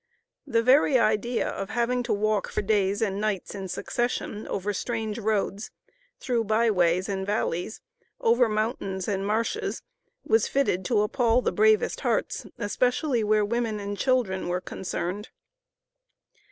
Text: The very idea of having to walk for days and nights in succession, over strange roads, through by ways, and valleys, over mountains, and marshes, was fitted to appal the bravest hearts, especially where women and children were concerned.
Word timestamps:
The 0.47 0.63
very 0.63 0.97
idea 0.97 1.47
of 1.47 1.69
having 1.69 2.01
to 2.09 2.11
walk 2.11 2.49
for 2.49 2.63
days 2.63 3.03
and 3.03 3.21
nights 3.21 3.53
in 3.53 3.67
succession, 3.67 4.47
over 4.47 4.73
strange 4.73 5.19
roads, 5.19 5.69
through 6.19 6.45
by 6.45 6.71
ways, 6.71 7.07
and 7.07 7.23
valleys, 7.23 7.81
over 8.19 8.49
mountains, 8.49 9.07
and 9.07 9.27
marshes, 9.27 9.83
was 10.25 10.47
fitted 10.47 10.85
to 10.85 11.03
appal 11.03 11.43
the 11.43 11.51
bravest 11.51 11.99
hearts, 11.99 12.47
especially 12.57 13.23
where 13.23 13.45
women 13.45 13.79
and 13.79 13.95
children 13.95 14.47
were 14.47 14.59
concerned. 14.59 15.29